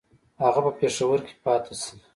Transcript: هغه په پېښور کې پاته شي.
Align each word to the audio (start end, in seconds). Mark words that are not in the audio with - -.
هغه 0.43 0.61
په 0.65 0.71
پېښور 0.79 1.19
کې 1.27 1.33
پاته 1.43 1.73
شي. 1.81 1.95